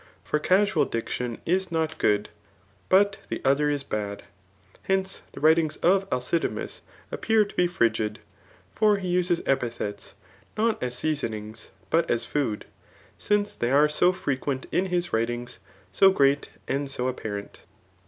For 0.23 0.39
casual 0.39 0.85
diction 0.85 1.37
is 1.45 1.71
not 1.71 1.99
good, 1.99 2.29
but 2.89 3.17
the 3.29 3.39
other 3.45 3.69
is 3.69 3.83
bad. 3.83 4.23
Hence, 4.81 5.21
the 5.33 5.39
writings 5.39 5.77
of 5.77 6.09
Alcidamas 6.09 6.81
appear 7.11 7.45
to 7.45 7.53
be 7.53 7.67
frigid. 7.67 8.17
For 8.73 8.97
he 8.97 9.07
uses 9.07 9.43
epithets, 9.45 10.15
not 10.57 10.81
as 10.81 10.95
seasonings, 10.97 11.69
but 11.91 12.09
as 12.09 12.25
food; 12.25 12.65
sinte 13.19 13.59
they 13.59 13.69
are 13.69 13.87
so 13.89 14.11
frequent 14.11 14.65
in 14.71 14.87
his 14.87 15.09
wridngs, 15.13 15.59
so 15.91 16.09
great, 16.09 16.49
and 16.67 16.89
so 16.89 17.07
apparent. 17.07 17.61